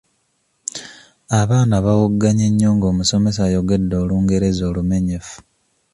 [1.41, 5.35] Abaana bawoggannye nnyo nga omusomesa ayogedde Olungereza olumenyefu.